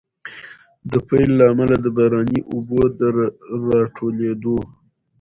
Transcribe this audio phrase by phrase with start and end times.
[0.91, 3.01] د پيل له امله، د باراني اوبو د
[3.73, 4.57] راټولېدو